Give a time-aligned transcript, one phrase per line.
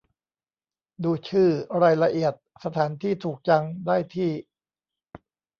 [1.03, 1.49] ดูชื่อ
[1.81, 4.31] รายละเอียด สถานที่ถูกจัง ได้ที่